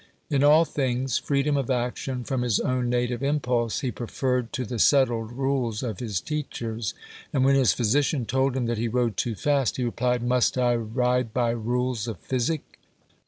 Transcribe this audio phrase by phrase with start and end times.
[0.31, 4.79] In all things freedom of action from his own native impulse he preferred to the
[4.79, 6.95] settled rules of his teachers;
[7.31, 10.73] and when his physician told him that he rode too fast, he replied, "Must I
[10.73, 12.79] ride by rules of physic?"